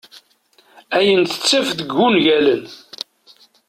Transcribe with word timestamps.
Ayen 0.97 1.21
tettaf 1.31 1.69
deg 1.79 1.91
ungalen. 2.05 2.65